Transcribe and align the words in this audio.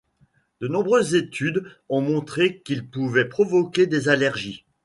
De 0.61 0.67
nombreuses 0.67 1.13
études 1.13 1.63
ont 1.87 2.01
montré 2.01 2.57
qu'il 2.63 2.89
pouvait 2.89 3.29
provoquer 3.29 3.85
des 3.85 4.09
allergies. 4.09 4.65